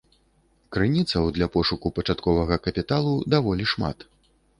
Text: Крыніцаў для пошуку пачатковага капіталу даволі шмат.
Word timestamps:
Крыніцаў 0.77 1.27
для 1.35 1.47
пошуку 1.55 1.91
пачатковага 1.97 2.57
капіталу 2.69 3.13
даволі 3.35 3.69
шмат. 3.75 4.07